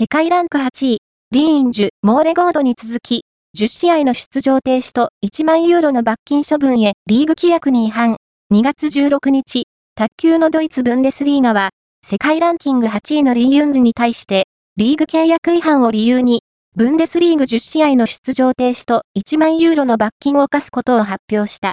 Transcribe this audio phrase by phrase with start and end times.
[0.00, 0.98] 世界ランク8位、
[1.30, 8.16] リーンジュ、モーレゴードに続き、10試合の出場停止と1万ユーロの罰金処分へリーグ規約に違反。
[8.50, 11.68] 2月16日、卓球のドイツブンデスリーガは、
[12.02, 14.44] 世界ランキング8位のリーユンルに対して、
[14.78, 16.44] リーグ契約違反を理由に、
[16.74, 21.68] ブンデスリーグ10試合の出場停止と1万ユーロの罰金を課すことを発表した。